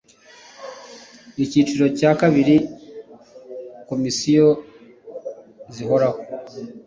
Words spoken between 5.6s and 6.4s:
zihoraho